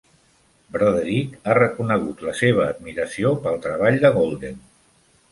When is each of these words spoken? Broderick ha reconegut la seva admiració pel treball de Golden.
Broderick 0.75 1.35
ha 1.49 1.57
reconegut 1.57 2.23
la 2.27 2.33
seva 2.39 2.65
admiració 2.77 3.33
pel 3.43 3.59
treball 3.67 3.99
de 4.05 4.11
Golden. 4.17 4.57